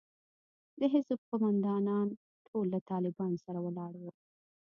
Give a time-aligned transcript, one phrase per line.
[0.79, 2.07] د حزب قومندانان
[2.47, 4.11] ټول له طالبانو سره ولاړ وو.